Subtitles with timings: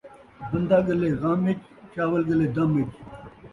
[0.49, 1.59] بندہ ڳلے غم ءِچ،
[1.93, 2.91] چاول ڳلے دم ءِچ